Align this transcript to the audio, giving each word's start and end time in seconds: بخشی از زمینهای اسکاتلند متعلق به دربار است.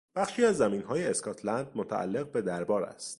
بخشی 0.15 0.45
از 0.45 0.57
زمینهای 0.57 1.07
اسکاتلند 1.07 1.71
متعلق 1.75 2.31
به 2.31 2.41
دربار 2.41 2.83
است. 2.83 3.09